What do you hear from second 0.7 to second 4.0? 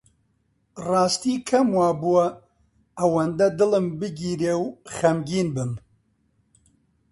ڕاستی کەم وا بووە ئەوەندە دڵم